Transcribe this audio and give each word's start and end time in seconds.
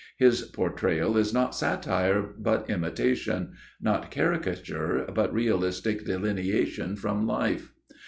His 0.17 0.41
portrayal 0.41 1.15
is 1.15 1.31
not 1.31 1.53
satire, 1.53 2.25
but 2.35 2.67
imitation; 2.71 3.51
not 3.79 4.09
caricature, 4.09 5.05
but 5.13 5.31
realistic 5.31 6.05
delineation 6.07 6.95
from 6.95 7.27
life. 7.27 7.71